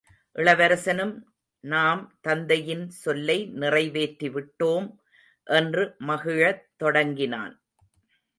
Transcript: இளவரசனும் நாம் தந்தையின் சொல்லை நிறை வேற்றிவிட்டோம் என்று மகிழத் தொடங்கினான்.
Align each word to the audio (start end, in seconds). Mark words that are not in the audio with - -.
இளவரசனும் 0.35 1.13
நாம் 1.63 2.01
தந்தையின் 2.21 2.89
சொல்லை 2.89 3.45
நிறை 3.45 3.89
வேற்றிவிட்டோம் 3.91 4.87
என்று 5.47 5.95
மகிழத் 5.99 6.65
தொடங்கினான். 6.77 7.53